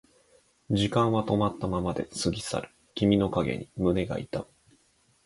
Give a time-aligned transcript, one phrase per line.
[0.71, 4.47] 時間は止まったままで過ぎ去る君の影に胸が痛む